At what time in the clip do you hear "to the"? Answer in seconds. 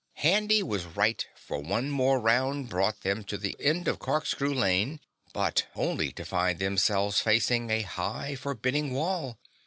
3.23-3.55